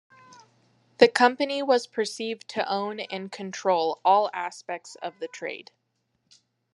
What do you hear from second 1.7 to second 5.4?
perceived to own and control all aspects of the